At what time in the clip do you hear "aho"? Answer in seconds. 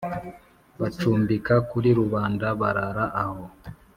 3.23-3.43